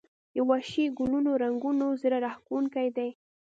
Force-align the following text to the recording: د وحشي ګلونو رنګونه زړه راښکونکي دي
د 0.35 0.37
وحشي 0.49 0.85
ګلونو 0.97 1.31
رنګونه 1.43 1.85
زړه 2.01 2.17
راښکونکي 2.25 2.87
دي 2.97 3.09